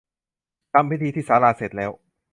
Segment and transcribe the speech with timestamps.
[0.73, 1.91] ทำพิธีที่ศาลาเสร็จแล้ว